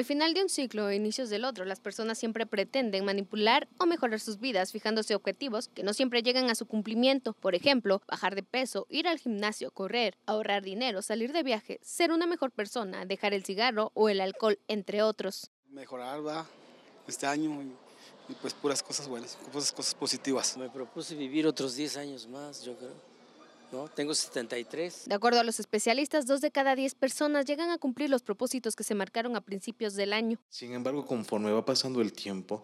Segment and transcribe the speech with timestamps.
[0.00, 3.84] Al final de un ciclo o inicios del otro, las personas siempre pretenden manipular o
[3.84, 7.34] mejorar sus vidas fijándose objetivos que no siempre llegan a su cumplimiento.
[7.34, 12.12] Por ejemplo, bajar de peso, ir al gimnasio, correr, ahorrar dinero, salir de viaje, ser
[12.12, 15.50] una mejor persona, dejar el cigarro o el alcohol, entre otros.
[15.68, 16.46] Mejorar, va,
[17.06, 20.56] este año y, pues puras cosas buenas, puras cosas positivas.
[20.56, 23.09] Me propuse vivir otros 10 años más, yo creo.
[23.72, 23.88] ¿No?
[23.88, 25.04] Tengo 73.
[25.06, 28.76] De acuerdo a los especialistas, dos de cada diez personas llegan a cumplir los propósitos
[28.76, 30.38] que se marcaron a principios del año.
[30.48, 32.62] Sin embargo, conforme va pasando el tiempo,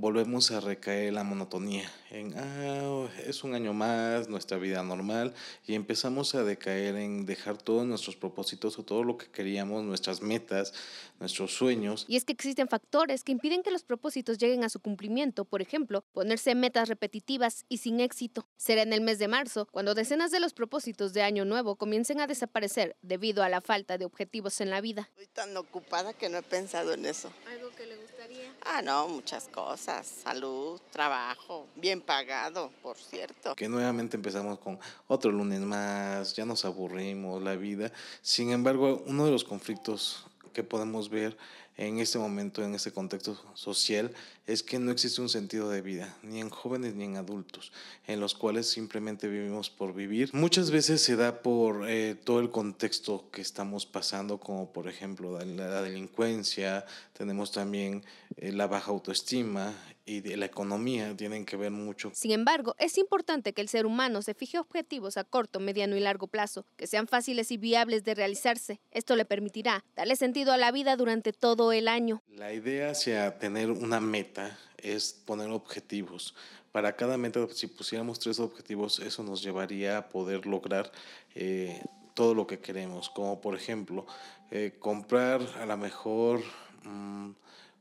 [0.00, 5.34] volvemos a recaer en la monotonía, en, ah, es un año más, nuestra vida normal,
[5.66, 10.22] y empezamos a decaer en dejar todos nuestros propósitos o todo lo que queríamos, nuestras
[10.22, 10.72] metas,
[11.18, 12.04] nuestros sueños.
[12.08, 15.62] Y es que existen factores que impiden que los propósitos lleguen a su cumplimiento, por
[15.62, 18.46] ejemplo, ponerse metas repetitivas y sin éxito.
[18.56, 22.20] Será en el mes de marzo cuando decenas de los propósitos de año nuevo comiencen
[22.20, 25.08] a desaparecer debido a la falta de objetivos en la vida.
[25.10, 27.32] Estoy tan ocupada que no he pensado en eso.
[27.50, 28.17] ¿Algo que le gustaría?
[28.64, 33.54] Ah, no, muchas cosas salud, trabajo, bien pagado, por cierto.
[33.54, 37.92] Que nuevamente empezamos con otro lunes más, ya nos aburrimos la vida.
[38.20, 41.36] Sin embargo, uno de los conflictos que podemos ver
[41.78, 44.10] en este momento, en este contexto social,
[44.48, 47.72] es que no existe un sentido de vida, ni en jóvenes ni en adultos,
[48.08, 50.30] en los cuales simplemente vivimos por vivir.
[50.32, 55.38] Muchas veces se da por eh, todo el contexto que estamos pasando, como por ejemplo
[55.38, 58.04] la, delincuencia, tenemos también
[58.36, 59.72] eh, la baja autoestima
[60.08, 62.10] y de la economía tienen que ver mucho.
[62.14, 66.00] Sin embargo, es importante que el ser humano se fije objetivos a corto, mediano y
[66.00, 68.80] largo plazo, que sean fáciles y viables de realizarse.
[68.90, 72.22] Esto le permitirá darle sentido a la vida durante todo el año.
[72.28, 76.34] La idea hacia tener una meta es poner objetivos.
[76.72, 80.90] Para cada meta, si pusiéramos tres objetivos, eso nos llevaría a poder lograr
[81.34, 81.82] eh,
[82.14, 84.06] todo lo que queremos, como por ejemplo,
[84.50, 86.40] eh, comprar a lo mejor...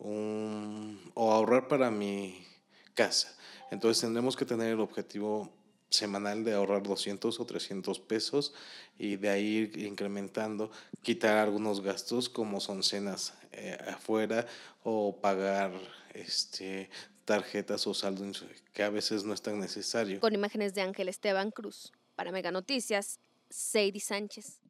[0.00, 2.46] Mm, o ahorrar para mi
[2.94, 3.36] casa.
[3.70, 5.52] Entonces tendremos que tener el objetivo
[5.90, 8.52] semanal de ahorrar 200 o 300 pesos
[8.98, 10.70] y de ahí ir incrementando,
[11.02, 14.46] quitar algunos gastos como son cenas eh, afuera
[14.82, 15.72] o pagar
[16.14, 16.90] este
[17.24, 20.20] tarjetas o saldos que a veces no es tan necesario.
[20.20, 21.92] Con imágenes de Ángel Esteban Cruz.
[22.16, 23.20] Para Mega Noticias,
[23.50, 24.60] Sadie Sánchez.